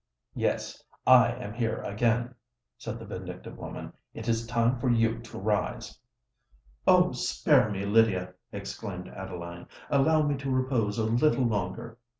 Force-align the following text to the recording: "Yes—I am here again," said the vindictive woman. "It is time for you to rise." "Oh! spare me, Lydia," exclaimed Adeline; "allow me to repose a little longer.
"Yes—I 0.33 1.31
am 1.33 1.53
here 1.53 1.83
again," 1.83 2.33
said 2.79 2.97
the 2.97 3.05
vindictive 3.05 3.55
woman. 3.59 3.93
"It 4.15 4.27
is 4.27 4.47
time 4.47 4.79
for 4.79 4.89
you 4.89 5.19
to 5.19 5.37
rise." 5.37 5.95
"Oh! 6.87 7.11
spare 7.11 7.69
me, 7.69 7.85
Lydia," 7.85 8.33
exclaimed 8.51 9.09
Adeline; 9.09 9.67
"allow 9.91 10.23
me 10.23 10.37
to 10.37 10.49
repose 10.49 10.97
a 10.97 11.03
little 11.03 11.45
longer. 11.45 11.99